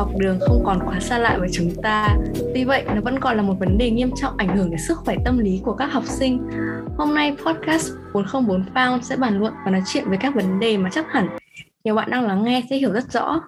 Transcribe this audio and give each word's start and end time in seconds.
học 0.00 0.10
đường 0.16 0.38
không 0.40 0.62
còn 0.64 0.78
quá 0.86 1.00
xa 1.00 1.18
lạ 1.18 1.36
với 1.38 1.48
chúng 1.52 1.74
ta. 1.82 2.16
Tuy 2.54 2.64
vậy, 2.64 2.84
nó 2.86 3.00
vẫn 3.00 3.20
còn 3.20 3.36
là 3.36 3.42
một 3.42 3.54
vấn 3.60 3.78
đề 3.78 3.90
nghiêm 3.90 4.10
trọng 4.20 4.36
ảnh 4.36 4.56
hưởng 4.56 4.70
đến 4.70 4.80
sức 4.88 4.98
khỏe 4.98 5.16
tâm 5.24 5.38
lý 5.38 5.60
của 5.64 5.72
các 5.72 5.92
học 5.92 6.04
sinh. 6.06 6.50
Hôm 6.98 7.14
nay 7.14 7.36
podcast 7.46 7.90
404 8.14 8.64
Found 8.74 9.00
sẽ 9.00 9.16
bàn 9.16 9.38
luận 9.38 9.52
và 9.64 9.70
nói 9.70 9.82
chuyện 9.92 10.04
về 10.10 10.16
các 10.20 10.34
vấn 10.34 10.60
đề 10.60 10.76
mà 10.76 10.90
chắc 10.92 11.06
hẳn 11.12 11.28
nhiều 11.84 11.94
bạn 11.94 12.10
đang 12.10 12.26
lắng 12.26 12.44
nghe 12.44 12.62
sẽ 12.70 12.76
hiểu 12.76 12.92
rất 12.92 13.12
rõ. 13.12 13.40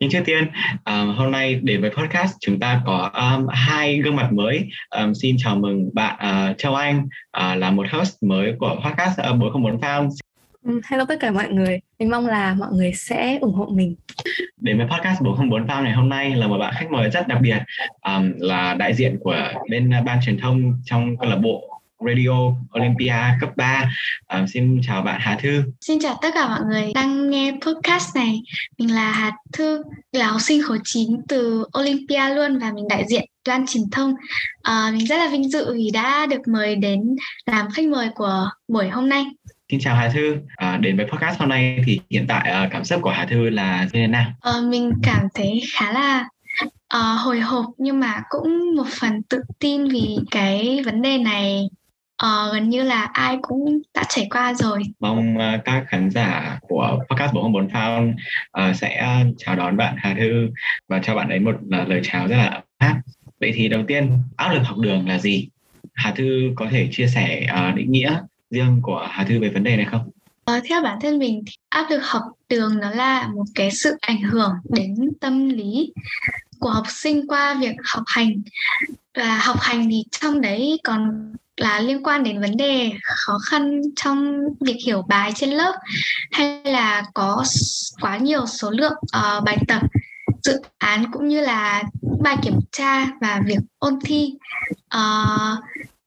Nhưng 0.00 0.10
trước 0.10 0.22
tiên, 0.24 0.44
um, 0.84 1.14
hôm 1.16 1.30
nay 1.30 1.54
đến 1.54 1.80
với 1.80 1.90
podcast 1.90 2.36
chúng 2.40 2.60
ta 2.60 2.82
có 2.86 3.10
um, 3.14 3.46
hai 3.50 3.98
gương 3.98 4.16
mặt 4.16 4.32
mới. 4.32 4.68
Um, 4.90 5.12
xin 5.12 5.36
chào 5.38 5.56
mừng 5.56 5.90
bạn 5.94 6.16
uh, 6.50 6.58
Châu 6.58 6.74
Anh 6.74 6.98
uh, 7.38 7.58
là 7.58 7.70
một 7.70 7.86
host 7.90 8.22
mới 8.22 8.54
của 8.58 8.76
podcast 8.84 9.18
ờ, 9.18 9.30
uh, 9.30 9.38
404 9.40 9.80
Found. 9.80 10.27
Ừ, 10.64 10.80
hello 10.84 11.04
tất 11.04 11.16
cả 11.20 11.30
mọi 11.30 11.48
người, 11.48 11.80
mình 11.98 12.10
mong 12.10 12.26
là 12.26 12.54
mọi 12.54 12.68
người 12.72 12.92
sẽ 12.92 13.38
ủng 13.40 13.54
hộ 13.54 13.66
mình. 13.66 13.96
Đến 14.56 14.78
với 14.78 14.86
podcast 14.86 15.22
404 15.22 15.66
Farm 15.66 15.82
này 15.82 15.92
hôm 15.92 16.08
nay 16.08 16.36
là 16.36 16.46
một 16.46 16.58
bạn 16.58 16.74
khách 16.76 16.90
mời 16.90 17.10
rất 17.10 17.28
đặc 17.28 17.38
biệt 17.42 17.58
um, 18.02 18.32
là 18.38 18.74
đại 18.74 18.94
diện 18.94 19.18
của 19.20 19.36
bên 19.70 19.90
ban 20.04 20.18
truyền 20.24 20.38
thông 20.38 20.80
trong 20.84 21.16
câu 21.16 21.30
lạc 21.30 21.36
bộ 21.36 21.80
Radio 22.06 22.54
Olympia 22.78 23.14
cấp 23.40 23.50
3. 23.56 23.90
Um, 24.34 24.46
xin 24.46 24.80
chào 24.82 25.02
bạn 25.02 25.20
Hà 25.20 25.38
Thư. 25.42 25.62
Xin 25.80 25.98
chào 26.00 26.18
tất 26.22 26.28
cả 26.34 26.48
mọi 26.48 26.60
người 26.70 26.92
đang 26.94 27.30
nghe 27.30 27.52
podcast 27.66 28.16
này. 28.16 28.40
Mình 28.78 28.94
là 28.94 29.12
Hà 29.12 29.32
Thư, 29.52 29.82
là 30.12 30.26
học 30.26 30.40
sinh 30.40 30.62
khối 30.62 30.78
9 30.84 31.10
từ 31.28 31.64
Olympia 31.78 32.34
luôn 32.34 32.58
và 32.58 32.72
mình 32.72 32.88
đại 32.88 33.04
diện 33.08 33.24
ban 33.48 33.66
truyền 33.66 33.90
thông. 33.92 34.10
Uh, 34.68 34.94
mình 34.94 35.06
rất 35.06 35.16
là 35.16 35.28
vinh 35.32 35.50
dự 35.50 35.74
vì 35.74 35.90
đã 35.92 36.26
được 36.26 36.48
mời 36.48 36.76
đến 36.76 37.16
làm 37.46 37.70
khách 37.70 37.84
mời 37.84 38.08
của 38.14 38.50
buổi 38.68 38.88
hôm 38.88 39.08
nay. 39.08 39.24
Xin 39.70 39.80
chào 39.80 39.96
Hà 39.96 40.08
Thư, 40.08 40.36
à, 40.56 40.76
đến 40.76 40.96
với 40.96 41.06
podcast 41.06 41.40
hôm 41.40 41.48
nay 41.48 41.82
thì 41.86 42.00
hiện 42.10 42.26
tại 42.28 42.50
à, 42.50 42.68
cảm 42.70 42.84
xúc 42.84 43.00
của 43.02 43.10
Hà 43.10 43.26
Thư 43.26 43.50
là 43.50 43.82
như 43.82 43.90
thế 43.92 44.06
nào? 44.06 44.32
Ờ, 44.40 44.62
mình 44.62 44.92
cảm 45.02 45.28
thấy 45.34 45.62
khá 45.72 45.92
là 45.92 46.28
uh, 46.96 47.20
hồi 47.20 47.40
hộp 47.40 47.64
nhưng 47.78 48.00
mà 48.00 48.22
cũng 48.28 48.74
một 48.76 48.86
phần 49.00 49.22
tự 49.22 49.40
tin 49.58 49.88
vì 49.88 50.16
cái 50.30 50.82
vấn 50.84 51.02
đề 51.02 51.18
này 51.18 51.68
uh, 52.24 52.54
gần 52.54 52.68
như 52.68 52.82
là 52.82 53.02
ai 53.02 53.38
cũng 53.42 53.78
đã 53.94 54.04
trải 54.08 54.26
qua 54.30 54.54
rồi. 54.54 54.82
Mong 55.00 55.36
uh, 55.36 55.64
các 55.64 55.84
khán 55.88 56.10
giả 56.10 56.58
của 56.60 56.98
podcast 57.10 57.34
404 57.34 57.68
Found 57.68 58.14
uh, 58.70 58.76
sẽ 58.76 59.24
chào 59.38 59.56
đón 59.56 59.76
bạn 59.76 59.94
Hà 59.98 60.14
Thư 60.14 60.48
và 60.88 61.00
cho 61.02 61.14
bạn 61.14 61.28
ấy 61.28 61.38
một 61.38 61.56
uh, 61.82 61.88
lời 61.88 62.00
chào 62.04 62.28
rất 62.28 62.36
là 62.36 62.46
ấm 62.46 62.62
áp. 62.78 63.00
Vậy 63.40 63.52
thì 63.54 63.68
đầu 63.68 63.82
tiên, 63.88 64.18
áp 64.36 64.52
lực 64.52 64.62
học 64.64 64.78
đường 64.78 65.08
là 65.08 65.18
gì? 65.18 65.48
Hà 65.94 66.10
Thư 66.10 66.52
có 66.56 66.66
thể 66.70 66.88
chia 66.92 67.06
sẻ 67.06 67.46
uh, 67.70 67.74
định 67.74 67.92
nghĩa 67.92 68.20
riêng 68.50 68.80
của 68.82 69.08
Hà 69.10 69.24
Thư 69.24 69.40
về 69.40 69.48
vấn 69.48 69.64
đề 69.64 69.76
này 69.76 69.86
không? 69.90 70.10
Ờ, 70.44 70.60
theo 70.68 70.82
bản 70.82 70.98
thân 71.00 71.18
mình 71.18 71.42
thì 71.46 71.52
áp 71.68 71.86
lực 71.90 72.00
học 72.02 72.22
đường 72.48 72.78
nó 72.80 72.90
là 72.90 73.28
một 73.34 73.44
cái 73.54 73.70
sự 73.70 73.96
ảnh 74.00 74.22
hưởng 74.22 74.52
đến 74.64 74.94
tâm 75.20 75.48
lý 75.48 75.92
của 76.58 76.70
học 76.70 76.86
sinh 76.88 77.26
qua 77.26 77.54
việc 77.54 77.76
học 77.84 78.02
hành 78.06 78.42
và 79.14 79.38
học 79.38 79.56
hành 79.60 79.88
thì 79.90 80.04
trong 80.10 80.40
đấy 80.40 80.80
còn 80.84 81.32
là 81.56 81.80
liên 81.80 82.02
quan 82.02 82.22
đến 82.22 82.40
vấn 82.40 82.56
đề 82.56 82.92
khó 83.02 83.38
khăn 83.50 83.80
trong 83.96 84.40
việc 84.60 84.76
hiểu 84.86 85.02
bài 85.08 85.32
trên 85.34 85.50
lớp 85.50 85.72
hay 86.32 86.60
là 86.64 87.04
có 87.14 87.44
quá 88.00 88.16
nhiều 88.16 88.46
số 88.46 88.70
lượng 88.70 88.96
uh, 89.18 89.44
bài 89.44 89.58
tập 89.68 89.82
dự 90.42 90.60
án 90.78 91.04
cũng 91.12 91.28
như 91.28 91.40
là 91.40 91.82
bài 92.20 92.36
kiểm 92.42 92.54
tra 92.72 93.06
và 93.20 93.40
việc 93.46 93.58
ôn 93.78 93.98
thi 94.04 94.34
uh, 94.96 95.58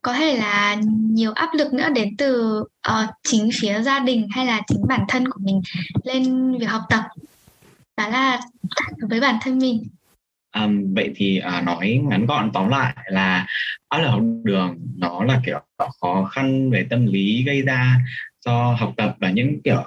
có 0.02 0.12
thể 0.12 0.36
là 0.36 0.76
nhiều 1.10 1.32
áp 1.32 1.50
lực 1.54 1.72
nữa 1.72 1.88
đến 1.94 2.16
từ 2.16 2.60
uh, 2.60 3.08
chính 3.22 3.50
phía 3.60 3.82
gia 3.82 3.98
đình 3.98 4.28
hay 4.30 4.46
là 4.46 4.60
chính 4.66 4.86
bản 4.88 5.04
thân 5.08 5.28
của 5.28 5.40
mình 5.44 5.60
lên 6.04 6.52
việc 6.58 6.66
học 6.66 6.82
tập. 6.88 7.04
Đó 7.96 8.08
là 8.08 8.40
với 9.08 9.20
bản 9.20 9.38
thân 9.42 9.58
mình. 9.58 9.82
Um, 10.54 10.94
vậy 10.94 11.12
thì 11.16 11.40
uh, 11.58 11.64
nói 11.64 12.00
ngắn 12.08 12.26
gọn 12.26 12.50
tóm 12.52 12.68
lại 12.68 12.96
là 13.06 13.46
áp 13.88 13.98
lực 13.98 14.08
học 14.08 14.20
đường 14.44 14.78
nó 14.96 15.24
là 15.24 15.40
kiểu 15.46 15.60
khó 16.00 16.24
khăn 16.24 16.70
về 16.70 16.86
tâm 16.90 17.06
lý 17.06 17.44
gây 17.46 17.62
ra 17.62 17.98
do 18.44 18.76
học 18.80 18.92
tập 18.96 19.16
và 19.20 19.30
những 19.30 19.62
kiểu 19.64 19.82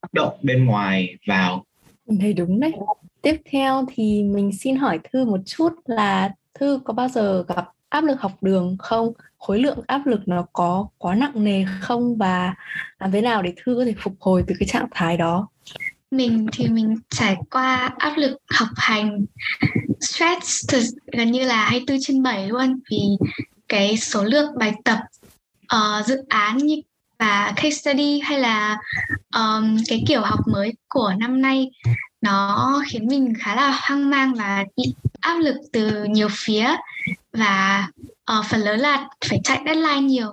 tác 0.00 0.12
động 0.12 0.38
bên 0.42 0.64
ngoài 0.64 1.16
vào. 1.26 1.64
Mình 2.08 2.20
thấy 2.20 2.32
đúng 2.32 2.60
đấy. 2.60 2.72
Tiếp 3.22 3.36
theo 3.50 3.84
thì 3.94 4.22
mình 4.22 4.50
xin 4.52 4.76
hỏi 4.76 5.00
thư 5.12 5.24
một 5.24 5.40
chút 5.46 5.72
là 5.84 6.30
thư 6.54 6.80
có 6.84 6.94
bao 6.94 7.08
giờ 7.08 7.44
gặp 7.48 7.68
áp 7.88 8.04
lực 8.04 8.20
học 8.20 8.32
đường 8.40 8.76
không? 8.78 9.12
Khối 9.38 9.58
lượng 9.58 9.78
áp 9.86 10.06
lực 10.06 10.20
nó 10.26 10.46
có 10.52 10.88
quá 10.98 11.14
nặng 11.14 11.44
nề 11.44 11.64
không? 11.80 12.16
Và 12.16 12.54
làm 12.98 13.12
thế 13.12 13.20
nào 13.20 13.42
để 13.42 13.52
thư 13.56 13.74
có 13.78 13.84
thể 13.84 13.94
phục 14.00 14.14
hồi 14.20 14.44
từ 14.46 14.54
cái 14.58 14.68
trạng 14.68 14.86
thái 14.90 15.16
đó? 15.16 15.48
Mình 16.10 16.46
thì 16.52 16.68
mình 16.68 16.96
trải 17.10 17.36
qua 17.50 17.94
áp 17.98 18.14
lực 18.16 18.38
học 18.50 18.68
hành 18.76 19.24
stress 20.00 20.64
từ 20.72 20.80
gần 21.12 21.30
như 21.32 21.46
là 21.46 21.64
24 21.64 21.98
trên 22.00 22.22
7 22.22 22.48
luôn. 22.48 22.80
Vì 22.90 23.02
cái 23.68 23.96
số 23.96 24.24
lượng 24.24 24.58
bài 24.58 24.72
tập 24.84 24.98
uh, 25.74 26.06
dự 26.06 26.16
án 26.28 26.56
như 26.56 26.76
và 27.18 27.52
case 27.56 27.70
study 27.70 28.20
hay 28.20 28.40
là 28.40 28.78
um, 29.36 29.76
cái 29.88 30.04
kiểu 30.08 30.20
học 30.20 30.40
mới 30.46 30.72
của 30.88 31.12
năm 31.18 31.42
nay 31.42 31.70
nó 32.20 32.82
khiến 32.86 33.06
mình 33.06 33.32
khá 33.38 33.54
là 33.54 33.80
hoang 33.82 34.10
mang 34.10 34.34
và 34.34 34.64
bị 34.76 34.94
áp 35.20 35.38
lực 35.38 35.56
từ 35.72 36.04
nhiều 36.04 36.28
phía 36.30 36.76
và 37.36 37.88
uh, 38.38 38.46
phần 38.46 38.60
lớn 38.60 38.80
là 38.80 39.08
phải 39.28 39.40
chạy 39.44 39.60
deadline 39.66 40.00
nhiều. 40.00 40.32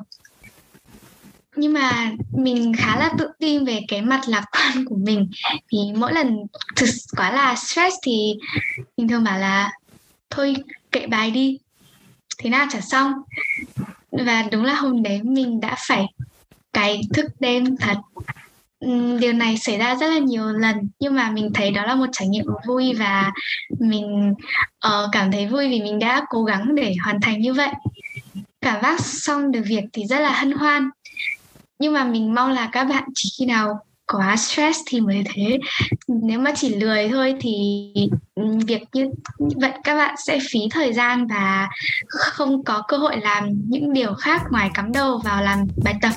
Nhưng 1.55 1.73
mà 1.73 2.11
mình 2.31 2.73
khá 2.77 2.97
là 2.97 3.11
tự 3.17 3.27
tin 3.39 3.65
về 3.65 3.81
cái 3.87 4.01
mặt 4.01 4.21
lạc 4.27 4.45
quan 4.51 4.85
của 4.85 4.95
mình. 4.95 5.29
Vì 5.71 5.79
mỗi 5.95 6.13
lần 6.13 6.37
thực 6.75 6.89
quá 7.17 7.31
là 7.31 7.55
stress 7.55 7.95
thì 8.03 8.33
mình 8.97 9.07
thường 9.07 9.23
bảo 9.23 9.39
là 9.39 9.71
thôi 10.29 10.55
kệ 10.91 11.07
bài 11.07 11.31
đi. 11.31 11.57
Thế 12.37 12.49
nào 12.49 12.67
chả 12.71 12.81
xong. 12.81 13.13
Và 14.11 14.43
đúng 14.51 14.63
là 14.63 14.73
hôm 14.73 15.03
đấy 15.03 15.21
mình 15.23 15.59
đã 15.59 15.75
phải 15.87 16.05
cày 16.73 17.01
thức 17.13 17.25
đêm 17.39 17.77
thật. 17.77 17.97
Ừ, 18.83 19.17
điều 19.19 19.33
này 19.33 19.57
xảy 19.57 19.77
ra 19.77 19.95
rất 19.95 20.07
là 20.07 20.17
nhiều 20.17 20.44
lần 20.47 20.89
nhưng 20.99 21.16
mà 21.16 21.31
mình 21.31 21.51
thấy 21.53 21.71
đó 21.71 21.85
là 21.85 21.95
một 21.95 22.05
trải 22.11 22.27
nghiệm 22.27 22.45
vui 22.67 22.94
và 22.94 23.31
mình 23.79 24.33
uh, 24.88 25.09
cảm 25.11 25.31
thấy 25.31 25.47
vui 25.47 25.69
vì 25.69 25.81
mình 25.81 25.99
đã 25.99 26.25
cố 26.29 26.44
gắng 26.44 26.75
để 26.75 26.95
hoàn 27.03 27.21
thành 27.21 27.39
như 27.39 27.53
vậy. 27.53 27.69
Cảm 28.61 28.81
giác 28.83 28.99
xong 28.99 29.51
được 29.51 29.61
việc 29.66 29.83
thì 29.94 30.05
rất 30.05 30.19
là 30.19 30.31
hân 30.31 30.51
hoan. 30.51 30.89
Nhưng 31.79 31.94
mà 31.94 32.03
mình 32.03 32.35
mong 32.35 32.51
là 32.51 32.69
các 32.71 32.83
bạn 32.83 33.03
chỉ 33.16 33.29
khi 33.39 33.45
nào 33.45 33.79
quá 34.07 34.35
stress 34.35 34.79
thì 34.88 35.01
mới 35.01 35.23
thế. 35.33 35.57
Nếu 36.07 36.39
mà 36.39 36.51
chỉ 36.55 36.75
lười 36.75 37.09
thôi 37.09 37.35
thì 37.39 37.94
ừ, 38.35 38.44
việc 38.67 38.81
như 38.94 39.09
vậy 39.38 39.71
các 39.83 39.95
bạn 39.95 40.15
sẽ 40.27 40.39
phí 40.51 40.59
thời 40.71 40.94
gian 40.94 41.27
và 41.27 41.69
không 42.07 42.63
có 42.63 42.83
cơ 42.88 42.97
hội 42.97 43.17
làm 43.21 43.50
những 43.67 43.94
điều 43.94 44.13
khác 44.13 44.41
ngoài 44.51 44.69
cắm 44.73 44.91
đầu 44.91 45.21
vào 45.23 45.44
làm 45.44 45.67
bài 45.83 45.95
tập. 46.01 46.11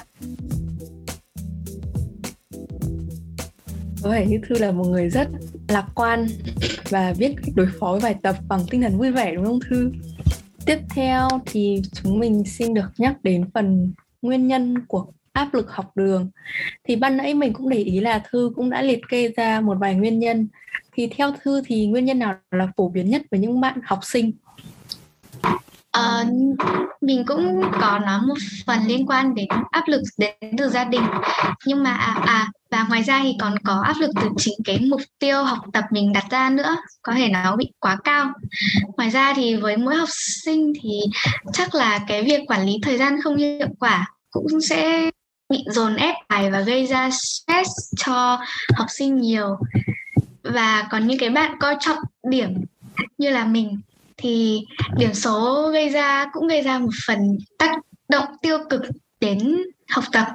Có 4.06 4.12
vẻ 4.12 4.26
như 4.26 4.40
thư 4.48 4.58
là 4.58 4.72
một 4.72 4.84
người 4.84 5.08
rất 5.08 5.28
lạc 5.68 5.86
quan 5.94 6.26
và 6.90 7.14
biết 7.18 7.34
cách 7.36 7.54
đối 7.54 7.66
phó 7.78 7.92
với 7.92 8.00
bài 8.00 8.14
tập 8.22 8.36
bằng 8.48 8.60
tinh 8.70 8.82
thần 8.82 8.98
vui 8.98 9.10
vẻ, 9.10 9.34
đúng 9.34 9.44
không 9.44 9.60
thư? 9.70 9.92
Tiếp 10.66 10.78
theo 10.94 11.28
thì 11.46 11.82
chúng 11.92 12.18
mình 12.18 12.44
xin 12.44 12.74
được 12.74 12.88
nhắc 12.98 13.16
đến 13.22 13.50
phần 13.54 13.92
nguyên 14.22 14.46
nhân 14.46 14.86
của 14.86 15.06
áp 15.32 15.54
lực 15.54 15.70
học 15.70 15.96
đường. 15.96 16.30
Thì 16.84 16.96
ban 16.96 17.16
nãy 17.16 17.34
mình 17.34 17.52
cũng 17.52 17.68
để 17.68 17.78
ý 17.78 18.00
là 18.00 18.22
thư 18.30 18.50
cũng 18.56 18.70
đã 18.70 18.82
liệt 18.82 19.00
kê 19.08 19.32
ra 19.36 19.60
một 19.60 19.78
vài 19.80 19.94
nguyên 19.94 20.18
nhân. 20.18 20.48
Thì 20.92 21.08
theo 21.16 21.32
thư 21.42 21.62
thì 21.66 21.86
nguyên 21.86 22.04
nhân 22.04 22.18
nào 22.18 22.34
là 22.50 22.68
phổ 22.76 22.88
biến 22.88 23.10
nhất 23.10 23.22
với 23.30 23.40
những 23.40 23.60
bạn 23.60 23.78
học 23.84 24.00
sinh? 24.02 24.32
Uh, 25.96 26.28
mình 27.00 27.24
cũng 27.26 27.62
có 27.80 27.98
nói 27.98 28.20
một 28.26 28.38
phần 28.66 28.86
liên 28.86 29.06
quan 29.06 29.34
đến 29.34 29.48
áp 29.70 29.88
lực 29.88 30.02
đến 30.18 30.34
từ 30.58 30.68
gia 30.68 30.84
đình. 30.84 31.02
Nhưng 31.66 31.82
mà 31.82 31.94
à, 31.94 32.22
à 32.26 32.50
và 32.70 32.86
ngoài 32.88 33.02
ra 33.02 33.20
thì 33.22 33.34
còn 33.40 33.58
có 33.58 33.82
áp 33.84 33.94
lực 34.00 34.10
từ 34.20 34.28
chính 34.36 34.54
cái 34.64 34.78
mục 34.80 35.00
tiêu 35.18 35.44
học 35.44 35.58
tập 35.72 35.84
mình 35.90 36.12
đặt 36.12 36.24
ra 36.30 36.50
nữa 36.50 36.76
có 37.02 37.12
thể 37.12 37.28
nó 37.28 37.56
bị 37.56 37.72
quá 37.78 37.96
cao. 38.04 38.32
Ngoài 38.96 39.10
ra 39.10 39.34
thì 39.34 39.56
với 39.56 39.76
mỗi 39.76 39.96
học 39.96 40.08
sinh 40.44 40.72
thì 40.82 41.00
chắc 41.52 41.74
là 41.74 41.98
cái 42.08 42.22
việc 42.22 42.40
quản 42.46 42.66
lý 42.66 42.72
thời 42.82 42.98
gian 42.98 43.22
không 43.22 43.36
hiệu 43.36 43.68
quả 43.80 44.06
cũng 44.30 44.60
sẽ 44.60 45.10
bị 45.48 45.64
dồn 45.70 45.96
ép 45.96 46.14
bài 46.28 46.50
và 46.50 46.60
gây 46.60 46.86
ra 46.86 47.10
stress 47.10 47.70
cho 47.96 48.38
học 48.76 48.86
sinh 48.90 49.20
nhiều. 49.20 49.58
Và 50.42 50.86
còn 50.90 51.06
những 51.06 51.18
cái 51.18 51.30
bạn 51.30 51.56
coi 51.60 51.76
trọng 51.80 51.98
điểm 52.30 52.64
như 53.18 53.30
là 53.30 53.44
mình 53.44 53.80
thì 54.16 54.64
điểm 54.96 55.14
số 55.14 55.68
gây 55.72 55.88
ra 55.88 56.26
cũng 56.32 56.48
gây 56.48 56.62
ra 56.62 56.78
một 56.78 56.90
phần 57.06 57.38
tác 57.58 57.76
động 58.08 58.26
tiêu 58.42 58.58
cực 58.70 58.82
đến 59.20 59.56
học 59.88 60.04
tập. 60.12 60.26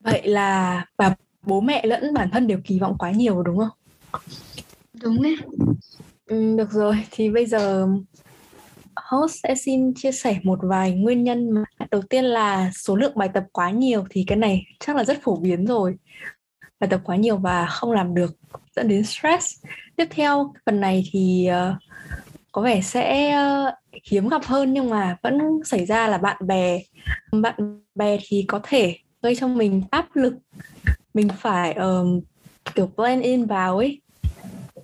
Vậy 0.00 0.22
là 0.24 0.84
và 0.96 1.14
bố 1.42 1.60
mẹ 1.60 1.86
lẫn 1.86 2.14
bản 2.14 2.30
thân 2.30 2.46
đều 2.46 2.58
kỳ 2.64 2.78
vọng 2.78 2.96
quá 2.98 3.10
nhiều 3.10 3.42
đúng 3.42 3.58
không? 3.58 3.68
Đúng 5.02 5.22
đấy. 5.22 5.36
Ừ, 6.26 6.56
được 6.56 6.72
rồi. 6.72 7.04
Thì 7.10 7.30
bây 7.30 7.46
giờ 7.46 7.86
host 8.96 9.36
sẽ 9.42 9.54
xin 9.54 9.94
chia 9.94 10.12
sẻ 10.12 10.38
một 10.42 10.58
vài 10.62 10.92
nguyên 10.92 11.24
nhân 11.24 11.50
mà. 11.50 11.64
Đầu 11.90 12.02
tiên 12.02 12.24
là 12.24 12.70
số 12.74 12.96
lượng 12.96 13.12
bài 13.16 13.28
tập 13.34 13.44
quá 13.52 13.70
nhiều 13.70 14.04
thì 14.10 14.24
cái 14.26 14.38
này 14.38 14.64
chắc 14.80 14.96
là 14.96 15.04
rất 15.04 15.18
phổ 15.22 15.36
biến 15.36 15.66
rồi. 15.66 15.94
Bài 16.80 16.88
tập 16.90 17.00
quá 17.04 17.16
nhiều 17.16 17.36
và 17.36 17.66
không 17.66 17.92
làm 17.92 18.14
được 18.14 18.36
dẫn 18.76 18.88
đến 18.88 19.04
stress. 19.04 19.64
Tiếp 19.96 20.06
theo 20.10 20.52
phần 20.66 20.80
này 20.80 21.04
thì 21.12 21.48
uh, 21.50 21.76
có 22.58 22.62
vẻ 22.62 22.80
sẽ 22.80 23.30
ờ, 23.30 23.72
hiếm 24.10 24.28
gặp 24.28 24.44
hơn 24.44 24.72
nhưng 24.72 24.90
mà 24.90 25.16
vẫn 25.22 25.38
xảy 25.64 25.86
ra 25.86 26.08
là 26.08 26.18
bạn 26.18 26.36
bè 26.46 26.80
bạn 27.32 27.82
bè 27.94 28.18
thì 28.26 28.44
có 28.48 28.60
thể 28.62 28.98
gây 29.22 29.36
cho 29.36 29.48
mình 29.48 29.82
áp 29.90 30.16
lực. 30.16 30.34
Mình 31.14 31.28
phải 31.38 31.72
um, 31.72 32.20
kiểu 32.74 32.90
blend 32.96 33.24
in 33.24 33.46
vào 33.46 33.76
ấy. 33.76 34.00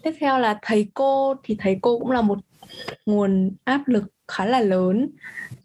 Tiếp 0.03 0.13
theo 0.21 0.39
là 0.39 0.59
thầy 0.63 0.89
cô 0.95 1.35
thì 1.45 1.57
thầy 1.59 1.79
cô 1.83 1.99
cũng 1.99 2.11
là 2.11 2.21
một 2.23 2.39
nguồn 3.07 3.51
áp 3.65 3.89
lực 3.89 4.05
khá 4.29 4.45
là 4.47 4.61
lớn. 4.61 5.11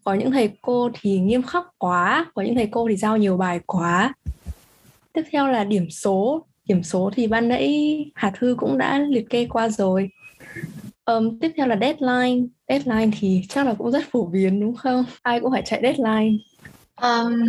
Có 0.04 0.14
những 0.14 0.32
thầy 0.32 0.50
cô 0.62 0.90
thì 1.02 1.20
nghiêm 1.20 1.44
khắc 1.44 1.64
quá 1.78 2.26
có 2.36 2.42
những 2.42 2.56
thầy 2.56 2.68
cô 2.72 2.88
thì 2.90 2.96
giao 2.96 3.18
nhiều 3.18 3.38
bài 3.38 3.60
quá. 3.66 4.14
Tiếp 5.14 5.24
theo 5.32 5.48
là 5.48 5.64
điểm 5.64 5.90
số. 5.90 6.46
Điểm 6.66 6.84
số 6.84 7.12
thì 7.16 7.28
ban 7.28 7.48
nãy 7.48 8.06
Hà 8.16 8.32
Thư 8.40 8.56
cũng 8.60 8.78
đã 8.78 9.00
liệt 9.00 9.30
kê 9.30 9.46
qua 9.46 9.70
rồi 9.70 10.10
um, 11.10 11.40
tiếp 11.40 11.52
theo 11.58 11.68
là 11.68 11.78
deadline. 11.82 12.48
Deadline 12.70 13.18
thì 13.20 13.42
chắc 13.50 13.66
là 13.66 13.74
cũng 13.78 13.92
rất 13.92 14.04
phổ 14.12 14.26
biến 14.26 14.60
đúng 14.60 14.76
không? 14.76 15.06
Ai 15.22 15.40
cũng 15.40 15.52
phải 15.52 15.62
chạy 15.66 15.80
deadline. 15.84 16.38
Um, 17.02 17.46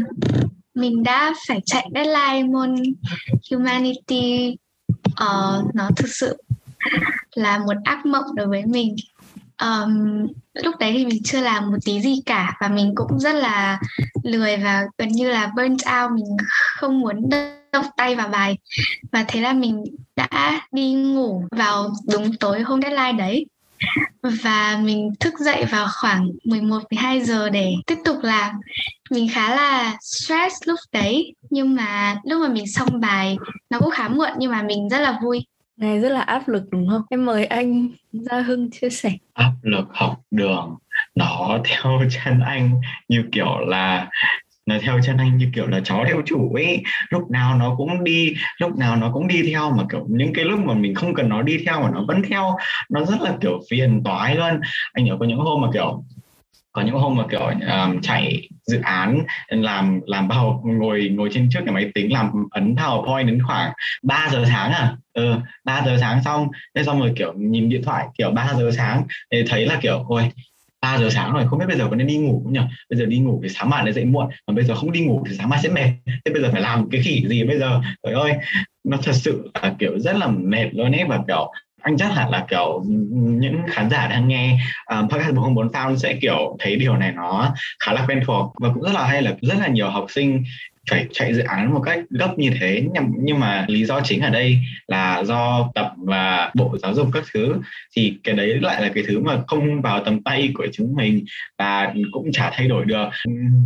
mình 0.75 1.03
đã 1.03 1.35
phải 1.49 1.61
chạy 1.67 1.89
deadline 1.95 2.43
môn 2.43 2.75
humanity. 3.51 4.57
Uh, 5.11 5.75
nó 5.75 5.91
thực 5.97 6.09
sự 6.09 6.43
là 7.35 7.59
một 7.59 7.75
ác 7.85 8.07
mộng 8.07 8.25
đối 8.35 8.47
với 8.47 8.67
mình 8.67 8.97
um, 9.61 10.27
lúc 10.55 10.75
đấy 10.79 10.93
thì 10.93 11.07
mình 11.07 11.23
chưa 11.25 11.41
làm 11.41 11.71
một 11.71 11.77
tí 11.85 12.01
gì 12.01 12.23
cả 12.27 12.57
và 12.61 12.69
mình 12.69 12.93
cũng 12.95 13.19
rất 13.19 13.35
là 13.35 13.81
lười 14.23 14.57
và 14.57 14.85
gần 14.99 15.09
như 15.09 15.31
là 15.31 15.51
burnt 15.57 15.81
out 16.03 16.13
mình 16.13 16.37
không 16.77 17.01
muốn 17.01 17.29
động 17.73 17.87
tay 17.97 18.15
vào 18.15 18.29
bài 18.29 18.59
và 19.13 19.25
thế 19.29 19.41
là 19.41 19.53
mình 19.53 19.85
đã 20.17 20.61
đi 20.73 20.93
ngủ 20.93 21.45
vào 21.51 21.93
đúng 22.13 22.37
tối 22.37 22.61
hôm 22.61 22.83
deadline 22.83 23.13
đấy 23.13 23.47
và 24.23 24.81
mình 24.83 25.13
thức 25.21 25.35
dậy 25.39 25.65
vào 25.71 25.87
khoảng 26.01 26.31
11 26.45 26.83
12 26.91 27.21
giờ 27.21 27.51
để 27.51 27.73
tiếp 27.87 27.97
tục 28.05 28.17
làm. 28.23 28.55
Mình 29.11 29.29
khá 29.33 29.55
là 29.57 29.97
stress 30.01 30.57
lúc 30.65 30.79
đấy 30.93 31.35
nhưng 31.51 31.75
mà 31.75 32.17
lúc 32.25 32.41
mà 32.41 32.49
mình 32.49 32.67
xong 32.67 33.01
bài 33.01 33.37
nó 33.71 33.79
cũng 33.79 33.91
khá 33.91 34.09
muộn 34.09 34.31
nhưng 34.39 34.51
mà 34.51 34.63
mình 34.63 34.89
rất 34.89 34.99
là 34.99 35.19
vui. 35.23 35.45
Này, 35.81 36.01
rất 36.01 36.09
là 36.09 36.21
áp 36.21 36.49
lực, 36.49 36.63
đúng 36.71 36.89
không? 36.89 37.03
Em 37.11 37.25
mời 37.25 37.45
anh 37.45 37.89
Gia 38.13 38.41
Hưng 38.41 38.71
chia 38.71 38.91
sẻ. 38.91 39.11
Áp 39.35 39.53
lực 39.63 39.85
học 39.93 40.21
đường, 40.31 40.77
nó 41.15 41.59
theo 41.65 42.01
chân 42.11 42.41
anh 42.41 42.81
như 43.09 43.25
kiểu 43.33 43.59
là, 43.59 44.09
nó 44.67 44.77
theo 44.83 45.01
chân 45.03 45.17
anh 45.17 45.39
như 45.39 45.47
kiểu 45.55 45.67
là 45.67 45.81
chó 45.85 46.05
theo 46.09 46.23
chủ 46.27 46.55
ấy 46.55 46.83
lúc 47.11 47.31
nào 47.31 47.59
nó 47.59 47.75
cũng 47.77 48.05
đi, 48.05 48.35
lúc 48.59 48.77
nào 48.77 48.97
nó 48.97 49.11
cũng 49.13 49.29
đi 49.29 49.43
theo, 49.51 49.71
mà 49.71 49.85
kiểu 49.91 50.07
những 50.09 50.33
cái 50.35 50.45
lúc 50.45 50.61
mà 50.61 50.75
mình 50.75 50.95
không 50.95 51.15
cần 51.15 51.29
nó 51.29 51.43
đi 51.43 51.59
theo 51.67 51.83
mà 51.83 51.91
nó 51.91 52.05
vẫn 52.09 52.23
theo, 52.29 52.57
nó 52.91 53.05
rất 53.05 53.21
là 53.21 53.37
kiểu 53.41 53.61
phiền 53.71 54.03
toái 54.05 54.35
luôn 54.37 54.61
anh 54.93 55.05
nhớ 55.05 55.17
có 55.21 55.27
những 55.27 55.39
hôm 55.39 55.61
mà 55.61 55.69
kiểu 55.73 56.05
có 56.73 56.83
những 56.83 56.95
hôm 56.95 57.17
mà 57.17 57.25
kiểu 57.31 57.41
um, 57.41 58.01
chạy 58.03 58.49
dự 58.67 58.81
án 58.83 59.25
làm 59.49 60.01
làm 60.07 60.29
bao 60.29 60.63
ngồi 60.65 61.09
ngồi 61.09 61.29
trên 61.33 61.49
trước 61.51 61.61
cái 61.65 61.75
máy 61.75 61.91
tính 61.95 62.13
làm 62.13 62.31
ấn 62.51 62.75
PowerPoint 62.75 63.27
đến 63.27 63.43
khoảng 63.47 63.73
3 64.03 64.29
giờ 64.33 64.45
sáng 64.49 64.73
à? 64.73 64.97
Ừ 65.13 65.35
3 65.65 65.83
giờ 65.87 65.97
sáng 66.01 66.23
xong 66.25 66.49
thế 66.75 66.85
xong 66.85 67.01
rồi 67.01 67.13
kiểu 67.17 67.33
nhìn 67.37 67.69
điện 67.69 67.83
thoại 67.85 68.07
kiểu 68.19 68.31
3 68.31 68.55
giờ 68.59 68.71
sáng 68.77 69.03
thì 69.33 69.43
thấy 69.49 69.67
là 69.67 69.79
kiểu 69.83 70.05
ôi 70.09 70.31
3 70.81 70.99
giờ 70.99 71.11
sáng 71.11 71.33
rồi 71.33 71.47
không 71.47 71.59
biết 71.59 71.67
bây 71.69 71.77
giờ 71.79 71.87
có 71.91 71.97
nên 71.97 72.07
đi 72.07 72.17
ngủ 72.17 72.41
không 72.45 72.53
nhỉ? 72.53 72.61
Bây 72.91 72.99
giờ 72.99 73.07
đi 73.07 73.19
ngủ 73.19 73.41
thì 73.43 73.49
sáng 73.49 73.71
mai 73.71 73.85
lại 73.85 73.93
dậy 73.93 74.05
muộn 74.05 74.29
mà 74.47 74.55
bây 74.55 74.65
giờ 74.65 74.75
không 74.75 74.93
đi 74.93 75.01
ngủ 75.01 75.25
thì 75.29 75.37
sáng 75.37 75.49
mai 75.49 75.61
sẽ 75.63 75.69
mệt. 75.69 75.91
Thế 76.07 76.33
bây 76.33 76.43
giờ 76.43 76.49
phải 76.53 76.63
làm 76.63 76.91
cái 76.91 77.01
khỉ 77.03 77.27
gì 77.29 77.45
bây 77.45 77.59
giờ? 77.59 77.81
Trời 78.03 78.15
ơi 78.15 78.33
nó 78.85 78.97
thật 79.03 79.13
sự 79.13 79.51
là 79.63 79.75
kiểu 79.79 79.99
rất 79.99 80.17
là 80.17 80.27
mệt 80.27 80.69
luôn 80.73 80.93
ấy 80.93 81.05
và 81.09 81.21
kiểu 81.29 81.53
anh 81.83 81.97
chắc 81.97 82.13
hẳn 82.15 82.31
là 82.31 82.47
kiểu 82.51 82.83
những 83.41 83.63
khán 83.71 83.91
giả 83.91 84.09
đang 84.09 84.29
nghe 84.29 84.59
um, 84.87 85.09
podcast 85.09 85.35
404 85.35 85.69
Found 85.69 85.97
sẽ 85.97 86.15
kiểu 86.23 86.57
thấy 86.59 86.77
điều 86.77 86.97
này 86.97 87.13
nó 87.13 87.55
khá 87.81 87.93
là 87.93 88.05
quen 88.09 88.21
thuộc 88.27 88.53
và 88.61 88.69
cũng 88.75 88.83
rất 88.83 88.93
là 88.95 89.07
hay 89.07 89.23
là 89.23 89.35
rất 89.43 89.59
là 89.61 89.69
nhiều 89.69 89.91
học 89.91 90.07
sinh 90.09 90.45
phải 90.91 91.07
chạy 91.13 91.35
dự 91.35 91.43
án 91.43 91.75
một 91.75 91.81
cách 91.81 91.99
gấp 92.11 92.35
như 92.37 92.51
thế. 92.61 92.83
Nhưng 93.19 93.41
mà 93.41 93.65
lý 93.69 93.85
do 93.85 94.01
chính 94.01 94.21
ở 94.21 94.31
đây 94.31 94.59
là 94.87 95.25
do 95.25 95.71
tập 95.75 95.93
và 95.97 96.51
bộ 96.55 96.77
giáo 96.83 96.95
dục 96.95 97.09
các 97.13 97.25
thứ. 97.33 97.55
Thì 97.97 98.15
cái 98.25 98.35
đấy 98.35 98.59
lại 98.61 98.83
là 98.83 98.91
cái 98.95 99.05
thứ 99.09 99.21
mà 99.21 99.39
không 99.47 99.81
vào 99.81 100.05
tầm 100.05 100.23
tay 100.23 100.51
của 100.55 100.67
chúng 100.73 100.95
mình 100.97 101.25
và 101.59 101.95
cũng 102.13 102.33
chả 102.33 102.51
thay 102.55 102.69
đổi 102.69 102.85
được. 102.85 103.09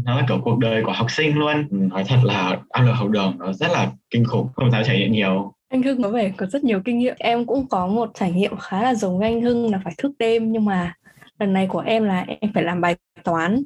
Nó 0.05 0.17
là 0.17 0.25
kiểu 0.29 0.41
cuộc 0.45 0.59
đời 0.59 0.83
của 0.83 0.93
học 0.93 1.11
sinh 1.11 1.39
luôn. 1.39 1.67
Nói 1.71 2.05
thật 2.09 2.19
là 2.23 2.57
áp 2.71 2.83
lực 2.83 2.93
học 2.93 3.11
đường 3.11 3.37
nó 3.39 3.53
rất 3.53 3.71
là 3.71 3.91
kinh 4.11 4.25
khủng 4.25 4.49
không 4.55 4.71
dám 4.71 4.83
trải 4.85 4.99
nghiệm 4.99 5.13
nhiều 5.13 5.55
anh 5.75 5.83
Hưng 5.83 6.03
có 6.03 6.09
vẻ 6.09 6.33
có 6.37 6.47
rất 6.47 6.65
nhiều 6.65 6.81
kinh 6.85 6.99
nghiệm. 6.99 7.15
Em 7.19 7.47
cũng 7.47 7.67
có 7.67 7.87
một 7.87 8.11
trải 8.15 8.33
nghiệm 8.33 8.57
khá 8.57 8.83
là 8.83 8.95
giống 8.95 9.21
anh 9.21 9.41
Hưng 9.41 9.73
là 9.73 9.81
phải 9.85 9.95
thức 9.99 10.13
đêm, 10.19 10.53
nhưng 10.53 10.65
mà 10.65 10.95
lần 11.39 11.53
này 11.53 11.67
của 11.67 11.79
em 11.79 12.05
là 12.05 12.27
em 12.41 12.53
phải 12.55 12.63
làm 12.63 12.81
bài 12.81 12.97
toán. 13.25 13.63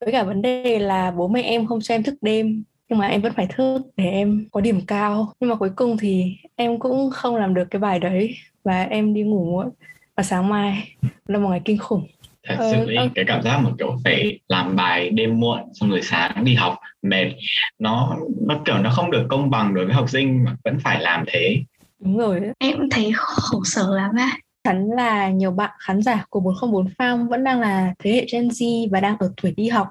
Với 0.00 0.12
cả 0.12 0.22
vấn 0.22 0.42
đề 0.42 0.78
là 0.78 1.10
bố 1.10 1.28
mẹ 1.28 1.42
em 1.42 1.66
không 1.66 1.80
cho 1.82 1.94
em 1.94 2.02
thức 2.02 2.14
đêm, 2.20 2.62
nhưng 2.88 2.98
mà 2.98 3.06
em 3.06 3.20
vẫn 3.20 3.32
phải 3.36 3.46
thức 3.46 3.82
để 3.96 4.04
em 4.04 4.46
có 4.52 4.60
điểm 4.60 4.80
cao. 4.86 5.32
Nhưng 5.40 5.50
mà 5.50 5.56
cuối 5.56 5.70
cùng 5.76 5.96
thì 5.96 6.36
em 6.56 6.78
cũng 6.78 7.10
không 7.10 7.36
làm 7.36 7.54
được 7.54 7.64
cái 7.70 7.80
bài 7.80 7.98
đấy 7.98 8.34
và 8.64 8.82
em 8.82 9.14
đi 9.14 9.22
ngủ 9.22 9.44
muộn 9.44 9.70
và 10.16 10.22
sáng 10.22 10.48
mai. 10.48 10.94
Là 11.26 11.38
một 11.38 11.48
ngày 11.48 11.60
kinh 11.64 11.78
khủng 11.78 12.06
thật 12.46 12.56
sự 12.70 12.76
ờ, 12.76 12.96
okay. 12.96 13.10
cái 13.14 13.24
cảm 13.24 13.42
giác 13.42 13.58
mà 13.58 13.70
kiểu 13.78 13.96
phải 14.04 14.38
làm 14.48 14.76
bài 14.76 15.10
đêm 15.10 15.40
muộn 15.40 15.58
xong 15.74 15.90
rồi 15.90 16.02
sáng 16.02 16.44
đi 16.44 16.54
học 16.54 16.76
mệt 17.02 17.30
nó 17.78 18.16
nó 18.46 18.60
kiểu 18.64 18.78
nó 18.78 18.90
không 18.90 19.10
được 19.10 19.26
công 19.28 19.50
bằng 19.50 19.74
đối 19.74 19.84
với 19.84 19.94
học 19.94 20.10
sinh 20.10 20.44
mà 20.44 20.56
vẫn 20.64 20.78
phải 20.84 21.00
làm 21.00 21.24
thế 21.26 21.62
đúng 22.00 22.18
rồi 22.18 22.40
em 22.58 22.76
thấy 22.90 23.12
khổ 23.16 23.62
sở 23.64 23.96
lắm 23.96 24.10
á 24.16 24.38
chắn 24.68 24.90
là 24.90 25.28
nhiều 25.28 25.50
bạn 25.50 25.70
khán 25.78 26.02
giả 26.02 26.24
của 26.30 26.40
404 26.40 26.86
Farm 26.98 27.28
vẫn 27.28 27.44
đang 27.44 27.60
là 27.60 27.94
thế 27.98 28.12
hệ 28.12 28.26
Gen 28.32 28.48
Z 28.48 28.88
và 28.90 29.00
đang 29.00 29.16
ở 29.18 29.32
tuổi 29.42 29.54
đi 29.56 29.68
học. 29.68 29.88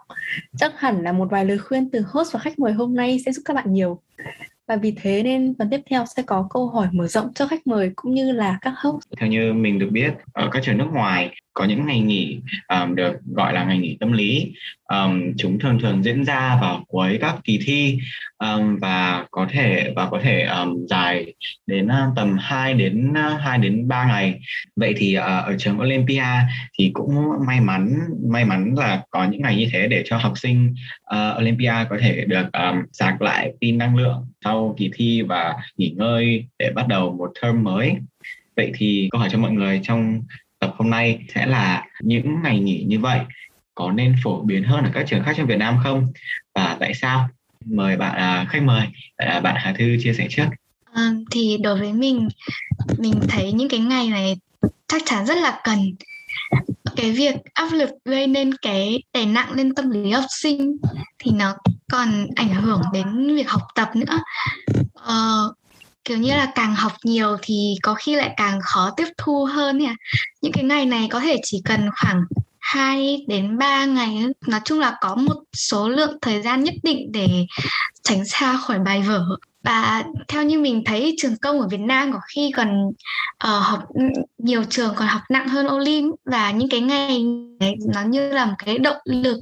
Chắc 0.58 0.80
hẳn 0.80 1.04
là 1.04 1.12
một 1.12 1.28
vài 1.32 1.46
lời 1.46 1.58
khuyên 1.58 1.90
từ 1.90 2.04
host 2.12 2.34
và 2.34 2.40
khách 2.40 2.60
mời 2.60 2.74
hôm 2.74 2.96
nay 2.96 3.20
sẽ 3.26 3.32
giúp 3.32 3.42
các 3.46 3.54
bạn 3.54 3.74
nhiều. 3.74 4.02
Và 4.68 4.76
vì 4.76 4.94
thế 5.02 5.24
nên 5.24 5.54
phần 5.60 5.70
tiếp 5.70 5.82
theo 5.90 6.06
sẽ 6.16 6.24
có 6.24 6.48
câu 6.50 6.68
hỏi 6.68 6.88
mở 6.92 7.08
rộng 7.08 7.34
cho 7.34 7.48
khách 7.48 7.68
mời 7.68 7.92
cũng 7.96 8.14
như 8.14 8.32
là 8.32 8.58
các 8.62 8.74
host. 8.78 9.04
Theo 9.18 9.30
như 9.30 9.54
mình 9.54 9.80
được 9.80 9.90
biết, 9.92 10.14
ở 10.34 10.50
các 10.52 10.64
trường 10.64 10.78
nước 10.78 10.88
ngoài 10.94 11.36
có 11.58 11.66
những 11.66 11.86
ngày 11.86 12.00
nghỉ 12.00 12.40
um, 12.68 12.96
được 12.96 13.14
gọi 13.36 13.54
là 13.54 13.64
ngày 13.64 13.78
nghỉ 13.78 13.98
tâm 14.00 14.12
lý. 14.12 14.54
Um, 14.84 15.22
chúng 15.38 15.60
thường 15.60 15.80
thường 15.82 16.04
diễn 16.04 16.26
ra 16.26 16.58
vào 16.62 16.84
cuối 16.88 17.18
các 17.22 17.36
kỳ 17.44 17.60
thi 17.66 18.00
um, 18.38 18.78
và 18.80 19.26
có 19.32 19.48
thể 19.50 19.92
và 19.96 20.08
có 20.12 20.20
thể 20.24 20.42
um, 20.42 20.86
dài 20.90 21.34
đến 21.68 21.88
uh, 21.88 22.16
tầm 22.16 22.38
2 22.40 22.74
đến 22.74 23.12
uh, 23.12 23.42
2 23.42 23.58
đến 23.58 23.88
3 23.88 24.06
ngày. 24.06 24.40
Vậy 24.76 24.94
thì 24.98 25.18
uh, 25.18 25.24
ở 25.24 25.56
trường 25.58 25.80
Olympia 25.80 26.24
thì 26.80 26.92
cũng 26.94 27.16
may 27.48 27.62
mắn 27.62 28.00
may 28.30 28.46
mắn 28.46 28.74
là 28.78 29.04
có 29.10 29.26
những 29.26 29.42
ngày 29.42 29.56
như 29.56 29.68
thế 29.72 29.88
để 29.88 30.04
cho 30.06 30.18
học 30.18 30.34
sinh 30.36 30.76
uh, 31.16 31.38
Olympia 31.40 31.74
có 31.90 31.98
thể 32.02 32.26
được 32.28 32.52
um, 32.54 32.84
sạc 32.92 33.22
lại 33.22 33.54
pin 33.62 33.78
năng 33.78 33.96
lượng 33.96 34.28
sau 34.44 34.76
kỳ 34.78 34.92
thi 34.94 35.22
và 35.22 35.54
nghỉ 35.78 35.94
ngơi 35.98 36.46
để 36.60 36.72
bắt 36.76 36.88
đầu 36.88 37.16
một 37.18 37.32
term 37.42 37.64
mới. 37.64 37.96
Vậy 38.56 38.72
thì 38.76 39.08
câu 39.12 39.20
hỏi 39.20 39.30
cho 39.32 39.40
mọi 39.40 39.52
người 39.52 39.80
trong 39.84 40.22
tập 40.60 40.74
hôm 40.78 40.90
nay 40.90 41.26
sẽ 41.36 41.46
là 41.46 41.86
những 42.02 42.42
ngày 42.44 42.60
nghỉ 42.60 42.84
như 42.88 43.00
vậy 43.00 43.20
có 43.76 43.92
nên 43.92 44.16
phổ 44.24 44.42
biến 44.42 44.64
hơn 44.64 44.84
ở 44.84 44.92
các 44.94 45.06
trường 45.08 45.24
khác 45.24 45.34
trong 45.38 45.48
Việt 45.48 45.58
Nam 45.58 45.80
không 45.84 46.14
và 46.56 46.78
tại 46.80 46.94
sao? 46.94 47.30
Mời 47.66 47.98
bạn 47.98 48.16
à, 48.16 48.46
khách 48.50 48.64
mời 48.64 48.88
à, 49.16 49.40
bạn 49.40 49.56
Hà 49.58 49.74
Thư 49.78 49.98
chia 50.04 50.14
sẻ 50.14 50.28
trước. 50.30 50.46
À, 50.94 51.12
thì 51.32 51.58
đối 51.58 51.80
với 51.80 51.94
mình 51.94 52.28
mình 52.98 53.14
thấy 53.30 53.52
những 53.52 53.70
cái 53.70 53.80
ngày 53.80 54.10
này 54.10 54.38
chắc 54.88 55.02
chắn 55.06 55.26
rất 55.26 55.38
là 55.38 55.62
cần 55.64 55.80
cái 56.96 57.12
việc 57.12 57.36
áp 57.54 57.74
lực 57.74 57.90
gây 58.06 58.28
nên 58.28 58.54
cái 58.62 59.04
đè 59.14 59.26
nặng 59.26 59.52
lên 59.52 59.76
tâm 59.76 59.90
lý 59.90 60.12
học 60.12 60.26
sinh 60.30 60.78
thì 61.20 61.32
nó 61.32 61.56
còn 61.92 62.28
ảnh 62.36 62.54
hưởng 62.54 62.82
đến 62.94 63.36
việc 63.36 63.50
học 63.50 63.62
tập 63.76 63.90
nữa 63.96 64.20
ờ, 64.94 65.54
kiểu 66.08 66.18
như 66.18 66.30
là 66.30 66.52
càng 66.56 66.76
học 66.76 66.92
nhiều 67.04 67.38
thì 67.42 67.76
có 67.84 67.94
khi 67.94 68.16
lại 68.16 68.34
càng 68.38 68.60
khó 68.64 68.92
tiếp 68.98 69.08
thu 69.18 69.46
hơn 69.46 69.78
nhỉ 69.78 69.90
những 70.42 70.52
cái 70.52 70.64
ngày 70.64 70.86
này 70.86 71.08
có 71.12 71.20
thể 71.20 71.38
chỉ 71.44 71.62
cần 71.66 71.90
khoảng 72.02 72.24
2 72.60 73.26
đến 73.28 73.58
3 73.58 73.86
ngày 73.86 74.26
nói 74.48 74.60
chung 74.66 74.80
là 74.80 74.96
có 75.02 75.16
một 75.16 75.44
số 75.54 75.90
lượng 75.90 76.18
thời 76.22 76.42
gian 76.42 76.64
nhất 76.64 76.74
định 76.84 77.12
để 77.12 77.28
tránh 78.04 78.26
xa 78.26 78.58
khỏi 78.58 78.80
bài 78.80 79.02
vở. 79.02 79.26
Và 79.64 80.04
theo 80.28 80.44
như 80.44 80.60
mình 80.60 80.84
thấy 80.86 81.16
trường 81.18 81.38
công 81.42 81.62
ở 81.62 81.68
Việt 81.68 81.80
Nam 81.80 82.14
có 82.14 82.20
khi 82.36 82.52
còn 82.56 82.88
uh, 82.88 82.94
học 83.42 83.80
nhiều 84.38 84.64
trường 84.70 84.94
còn 84.96 85.08
học 85.08 85.22
nặng 85.30 85.48
hơn 85.48 85.68
Olim 85.68 86.12
và 86.26 86.52
những 86.52 86.70
cái 86.70 86.82
ngày 86.82 87.26
này 87.60 87.76
nó 87.94 88.02
như 88.02 88.32
là 88.32 88.46
một 88.46 88.56
cái 88.66 88.78
động 88.78 88.98
lực 89.06 89.38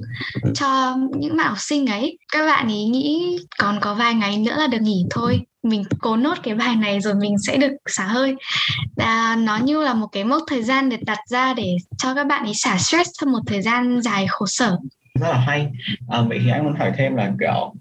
cho 0.54 0.96
những 1.18 1.36
bạn 1.36 1.48
học 1.48 1.58
sinh 1.60 1.86
ấy. 1.86 2.18
Các 2.32 2.46
bạn 2.46 2.68
ý 2.68 2.84
nghĩ 2.84 3.38
còn 3.58 3.78
có 3.80 3.94
vài 3.94 4.14
ngày 4.14 4.38
nữa 4.38 4.54
là 4.56 4.66
được 4.66 4.80
nghỉ 4.80 5.04
thôi 5.10 5.40
mình 5.68 5.82
cố 5.98 6.16
nốt 6.16 6.34
cái 6.42 6.54
bài 6.54 6.76
này 6.76 7.00
rồi 7.00 7.14
mình 7.14 7.38
sẽ 7.38 7.56
được 7.56 7.72
xả 7.86 8.06
hơi. 8.06 8.34
À, 8.96 9.36
nó 9.38 9.56
như 9.56 9.82
là 9.82 9.94
một 9.94 10.06
cái 10.12 10.24
mốc 10.24 10.42
thời 10.48 10.62
gian 10.62 10.88
để 10.88 10.96
đặt 11.06 11.18
ra 11.28 11.54
để 11.54 11.76
cho 11.98 12.14
các 12.14 12.26
bạn 12.26 12.44
ấy 12.44 12.54
xả 12.54 12.78
stress 12.78 13.10
trong 13.20 13.32
một 13.32 13.40
thời 13.46 13.62
gian 13.62 14.02
dài 14.02 14.26
khổ 14.28 14.46
sở. 14.46 14.76
Rất 15.20 15.28
là 15.28 15.38
hay. 15.38 15.66
À, 16.08 16.22
vậy 16.22 16.40
thì 16.44 16.50
anh 16.50 16.64
muốn 16.64 16.74
hỏi 16.74 16.92
thêm 16.96 17.16
là 17.16 17.32
kiểu 17.40 17.74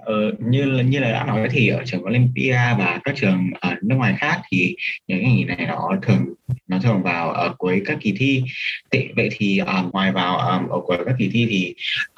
ờ, 0.00 0.14
như 0.38 0.82
như 0.86 0.98
là 0.98 1.12
đã 1.12 1.24
nói 1.24 1.48
thì 1.50 1.68
ở 1.68 1.82
trường 1.86 2.04
Olympia 2.04 2.58
và 2.78 3.00
các 3.04 3.14
trường 3.16 3.50
ở 3.60 3.74
nước 3.82 3.96
ngoài 3.96 4.14
khác 4.18 4.40
thì 4.50 4.76
những 5.08 5.22
ngày 5.22 5.32
nghỉ 5.32 5.44
này 5.44 5.66
nó 5.66 5.90
thường 6.02 6.26
nó 6.68 6.78
thường 6.82 7.02
vào 7.02 7.30
ở 7.30 7.54
cuối 7.58 7.82
các 7.86 7.98
kỳ 8.00 8.14
thi. 8.18 8.42
Thì, 8.90 9.08
vậy 9.16 9.28
thì 9.32 9.60
uh, 9.62 9.92
ngoài 9.92 10.12
vào 10.12 10.38
um, 10.38 10.68
ở 10.68 10.80
cuối 10.86 10.96
các 11.06 11.14
kỳ 11.18 11.28
thi 11.32 11.46
thì 11.50 11.74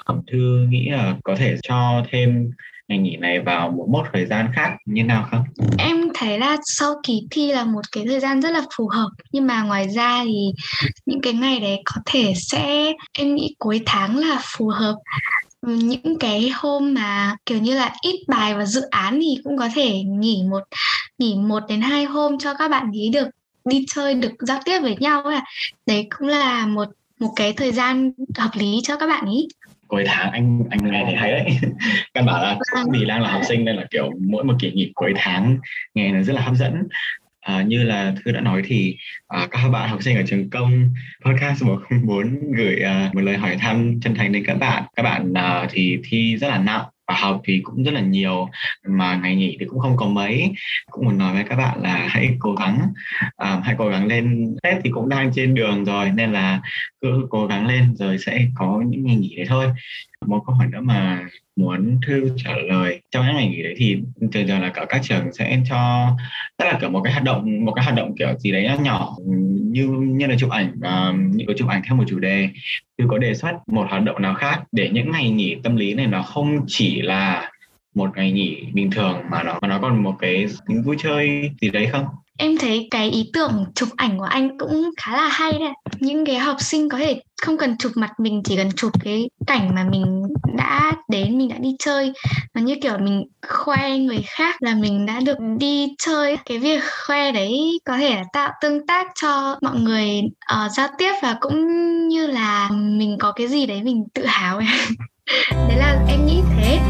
um, 0.06 0.20
thư 0.32 0.66
nghĩ 0.70 0.88
là 0.88 1.16
có 1.24 1.36
thể 1.36 1.56
cho 1.62 2.04
thêm 2.12 2.50
ngày 2.88 2.98
nghỉ 2.98 3.16
này 3.16 3.40
vào 3.40 3.70
một 3.70 3.86
mốc 3.90 4.06
thời 4.12 4.26
gian 4.26 4.50
khác 4.54 4.76
như 4.86 5.04
nào 5.04 5.28
không? 5.30 5.44
Em 5.78 6.08
thấy 6.14 6.38
là 6.38 6.56
sau 6.64 6.94
kỳ 7.02 7.20
thi 7.30 7.52
là 7.52 7.64
một 7.64 7.92
cái 7.92 8.04
thời 8.06 8.20
gian 8.20 8.42
rất 8.42 8.50
là 8.50 8.62
phù 8.76 8.88
hợp. 8.88 9.08
Nhưng 9.32 9.46
mà 9.46 9.62
ngoài 9.62 9.88
ra 9.88 10.24
thì 10.24 10.52
những 11.06 11.20
cái 11.20 11.32
ngày 11.32 11.60
đấy 11.60 11.82
có 11.84 12.00
thể 12.06 12.32
sẽ, 12.36 12.92
em 13.18 13.34
nghĩ 13.34 13.54
cuối 13.58 13.80
tháng 13.86 14.16
là 14.16 14.40
phù 14.44 14.68
hợp. 14.68 14.94
Những 15.66 16.18
cái 16.20 16.50
hôm 16.54 16.94
mà 16.94 17.36
kiểu 17.46 17.58
như 17.58 17.74
là 17.74 17.94
ít 18.02 18.16
bài 18.28 18.54
và 18.54 18.66
dự 18.66 18.82
án 18.90 19.20
thì 19.22 19.36
cũng 19.44 19.58
có 19.58 19.68
thể 19.74 20.02
nghỉ 20.02 20.42
một 20.50 20.62
nghỉ 21.18 21.34
một 21.34 21.62
đến 21.68 21.80
hai 21.80 22.04
hôm 22.04 22.38
cho 22.38 22.54
các 22.54 22.70
bạn 22.70 22.90
ý 22.92 23.08
được 23.08 23.28
đi 23.64 23.84
chơi, 23.94 24.14
được 24.14 24.32
giao 24.38 24.60
tiếp 24.64 24.78
với 24.80 24.96
nhau 25.00 25.22
à 25.24 25.44
đấy 25.86 26.06
cũng 26.18 26.28
là 26.28 26.66
một 26.66 26.88
một 27.20 27.32
cái 27.36 27.52
thời 27.52 27.72
gian 27.72 28.10
hợp 28.38 28.50
lý 28.54 28.80
cho 28.82 28.96
các 28.96 29.06
bạn 29.06 29.26
ý. 29.26 29.48
Cuối 29.88 30.04
tháng 30.06 30.30
anh 30.32 30.64
anh 30.70 30.78
nghe 30.90 31.02
thấy 31.04 31.14
hay 31.14 31.30
đấy. 31.30 31.58
Căn 32.14 32.26
bản 32.26 32.42
là 32.42 32.58
vâng. 32.74 32.86
vì 32.92 33.04
đang 33.04 33.22
là 33.22 33.30
học 33.30 33.42
sinh 33.48 33.64
nên 33.64 33.76
là 33.76 33.84
kiểu 33.90 34.10
mỗi 34.28 34.44
một 34.44 34.54
kỳ 34.60 34.72
nghỉ 34.72 34.92
cuối 34.94 35.12
tháng 35.16 35.58
nghe 35.94 36.12
nó 36.12 36.22
rất 36.22 36.32
là 36.32 36.42
hấp 36.42 36.54
dẫn. 36.54 36.82
À, 37.40 37.62
như 37.62 37.82
là 37.82 38.14
thư 38.24 38.32
đã 38.32 38.40
nói 38.40 38.62
thì 38.64 38.96
à, 39.28 39.48
các 39.50 39.68
bạn 39.68 39.88
học 39.88 40.02
sinh 40.02 40.16
ở 40.16 40.22
trường 40.26 40.50
công 40.50 40.94
podcast 41.24 41.62
104 41.62 42.38
gửi 42.56 42.80
à, 42.80 43.10
một 43.14 43.20
lời 43.20 43.36
hỏi 43.36 43.56
thăm 43.60 44.00
chân 44.00 44.14
thành 44.14 44.32
đến 44.32 44.44
các 44.46 44.54
bạn. 44.54 44.82
Các 44.96 45.02
bạn 45.02 45.32
à, 45.34 45.66
thì 45.70 45.98
thi 46.04 46.36
rất 46.36 46.48
là 46.48 46.58
nặng 46.58 46.84
học 47.08 47.40
thì 47.44 47.60
cũng 47.64 47.82
rất 47.84 47.90
là 47.94 48.00
nhiều 48.00 48.48
mà 48.88 49.20
ngày 49.22 49.36
nghỉ 49.36 49.56
thì 49.60 49.66
cũng 49.66 49.80
không 49.80 49.96
có 49.96 50.06
mấy. 50.06 50.52
Cũng 50.90 51.04
muốn 51.04 51.18
nói 51.18 51.34
với 51.34 51.44
các 51.48 51.56
bạn 51.56 51.82
là 51.82 52.06
hãy 52.10 52.36
cố 52.38 52.54
gắng 52.54 52.78
uh, 53.26 53.64
hãy 53.64 53.74
cố 53.78 53.88
gắng 53.88 54.06
lên. 54.06 54.56
Tết 54.62 54.76
thì 54.84 54.90
cũng 54.90 55.08
đang 55.08 55.32
trên 55.34 55.54
đường 55.54 55.84
rồi 55.84 56.10
nên 56.10 56.32
là 56.32 56.60
cứ 57.00 57.26
cố 57.30 57.46
gắng 57.46 57.66
lên 57.66 57.96
rồi 57.96 58.18
sẽ 58.18 58.46
có 58.54 58.82
những 58.86 59.04
ngày 59.04 59.16
nghỉ 59.16 59.36
đấy 59.36 59.46
thôi 59.48 59.66
một 60.26 60.42
câu 60.46 60.56
hỏi 60.56 60.66
nữa 60.66 60.80
mà 60.82 61.26
muốn 61.56 61.98
thư 62.06 62.28
trả 62.36 62.50
lời 62.68 63.00
trong 63.10 63.26
những 63.26 63.36
ngày 63.36 63.48
nghỉ 63.48 63.62
đấy 63.62 63.74
thì 63.76 63.98
thường 64.20 64.46
thường 64.48 64.60
là 64.60 64.68
cả 64.68 64.86
các 64.88 65.00
trường 65.02 65.32
sẽ 65.32 65.60
cho 65.68 66.10
tức 66.58 66.64
là 66.64 66.78
kiểu 66.80 66.90
một 66.90 67.00
cái 67.04 67.12
hoạt 67.12 67.24
động, 67.24 67.64
một 67.64 67.72
cái 67.72 67.84
hoạt 67.84 67.96
động 67.96 68.14
kiểu 68.18 68.34
gì 68.38 68.52
đấy 68.52 68.68
nhỏ, 68.82 69.16
như 69.72 69.86
như 69.86 70.26
là 70.26 70.34
chụp 70.38 70.50
ảnh 70.50 70.72
và 70.80 71.12
những 71.30 71.46
cái 71.46 71.56
chụp 71.58 71.68
ảnh 71.68 71.82
theo 71.86 71.96
một 71.96 72.04
chủ 72.06 72.18
đề. 72.18 72.48
Thư 72.98 73.04
có 73.08 73.18
đề 73.18 73.34
xuất 73.34 73.52
một 73.66 73.86
hoạt 73.90 74.02
động 74.02 74.22
nào 74.22 74.34
khác 74.34 74.62
để 74.72 74.90
những 74.92 75.10
ngày 75.10 75.30
nghỉ 75.30 75.56
tâm 75.62 75.76
lý 75.76 75.94
này 75.94 76.06
nó 76.06 76.22
không 76.22 76.58
chỉ 76.66 77.02
là 77.02 77.50
một 77.94 78.10
ngày 78.16 78.32
nghỉ 78.32 78.62
bình 78.72 78.90
thường 78.90 79.16
mà 79.30 79.42
nó 79.42 79.58
mà 79.62 79.68
nó 79.68 79.78
còn 79.78 80.02
một 80.02 80.14
cái 80.18 80.46
tính 80.68 80.82
vui 80.82 80.96
chơi 80.98 81.50
gì 81.60 81.70
đấy 81.70 81.86
không? 81.92 82.04
Em 82.38 82.58
thấy 82.60 82.88
cái 82.90 83.10
ý 83.10 83.30
tưởng 83.32 83.64
chụp 83.74 83.88
ảnh 83.96 84.18
của 84.18 84.24
anh 84.24 84.58
cũng 84.58 84.90
khá 84.96 85.16
là 85.16 85.28
hay 85.28 85.52
đấy. 85.52 85.72
Những 86.00 86.26
cái 86.26 86.38
học 86.38 86.56
sinh 86.60 86.88
có 86.88 86.98
thể 86.98 87.20
không 87.44 87.58
cần 87.58 87.76
chụp 87.76 87.92
mặt 87.94 88.10
mình 88.20 88.42
chỉ 88.44 88.56
cần 88.56 88.72
chụp 88.72 88.92
cái 89.04 89.30
cảnh 89.46 89.74
mà 89.74 89.84
mình 89.90 90.22
đã 90.56 90.92
đến 91.08 91.38
mình 91.38 91.48
đã 91.48 91.56
đi 91.58 91.76
chơi. 91.78 92.12
Nó 92.54 92.62
như 92.62 92.74
kiểu 92.82 92.98
mình 92.98 93.24
khoe 93.48 93.98
người 93.98 94.24
khác 94.26 94.62
là 94.62 94.74
mình 94.74 95.06
đã 95.06 95.20
được 95.20 95.38
đi 95.58 95.88
chơi. 95.98 96.36
Cái 96.46 96.58
việc 96.58 96.80
khoe 97.06 97.32
đấy 97.32 97.78
có 97.84 97.96
thể 97.96 98.22
tạo 98.32 98.52
tương 98.62 98.86
tác 98.86 99.06
cho 99.20 99.58
mọi 99.62 99.76
người 99.76 100.20
uh, 100.54 100.72
giao 100.72 100.88
tiếp 100.98 101.12
và 101.22 101.36
cũng 101.40 102.08
như 102.08 102.26
là 102.26 102.70
mình 102.70 103.16
có 103.20 103.32
cái 103.32 103.48
gì 103.48 103.66
đấy 103.66 103.82
mình 103.82 104.04
tự 104.14 104.26
hào 104.26 104.60
đấy 105.50 105.76
là 105.78 106.04
em 106.08 106.26
nghĩ 106.26 106.40
thế. 106.56 106.80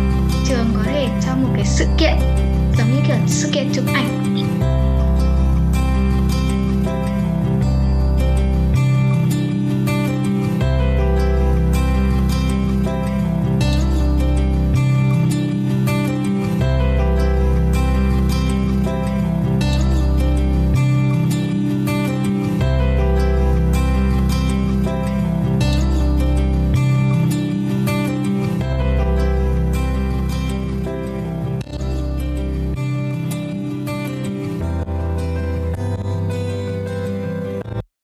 Trường 0.49 0.67
có 0.77 0.83
thể 0.85 1.09
cho 1.27 1.35
một 1.35 1.49
cái 1.55 1.65
sự 1.67 1.85
kiện 1.99 2.17
giống 2.79 2.89
như 2.95 3.01
kiểu 3.07 3.17
sự 3.27 3.49
kiện 3.53 3.69
chụp 3.75 3.85
ảnh. 3.95 4.34